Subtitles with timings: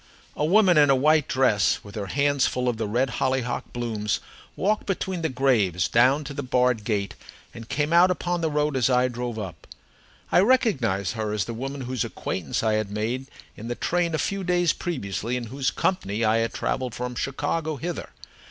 [0.35, 4.19] A woman in a white dress, with her hands full of the red hollyhock blooms,
[4.55, 7.13] walked between the graves down to the barred gate
[7.53, 9.67] and came out upon the road as I drove up.
[10.31, 14.17] I recognized her as the woman whose acquaintance I had made in the train a
[14.17, 18.09] few days previously, and in whose company I had travelled from Chicago hither.